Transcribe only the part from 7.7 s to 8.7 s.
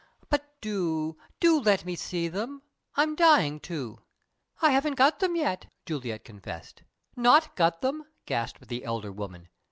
them?" gasped